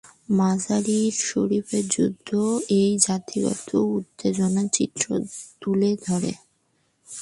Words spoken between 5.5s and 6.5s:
তুলে ধরে।